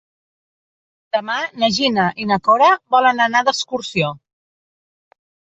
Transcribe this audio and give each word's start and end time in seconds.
Demà 1.17 1.35
na 1.63 1.69
Gina 1.75 2.05
i 2.23 2.27
na 2.31 2.39
Cora 2.47 2.71
volen 2.97 3.21
anar 3.27 3.45
d'excursió. 3.51 4.11